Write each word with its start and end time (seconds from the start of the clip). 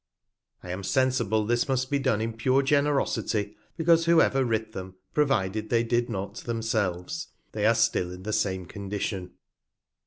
I 0.63 0.71
am 0.71 0.81
sensible 0.81 1.45
this 1.45 1.69
must 1.69 1.91
be 1.91 1.99
done 1.99 2.21
in 2.21 2.33
pure 2.33 2.63
Generosity; 2.63 3.55
because 3.77 4.05
whoever 4.05 4.43
writ 4.43 4.71
them, 4.71 4.95
provided 5.13 5.69
they 5.69 5.83
did 5.83 6.09
not 6.09 6.33
I0 6.33 6.43
themselves, 6.45 7.27
they 7.51 7.67
are 7.67 7.75
still 7.75 8.11
in 8.11 8.23
the 8.23 8.33
same 8.33 8.65
Condition. 8.65 9.33